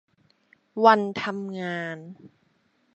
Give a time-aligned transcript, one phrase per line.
[0.85, 1.97] วันทำงาน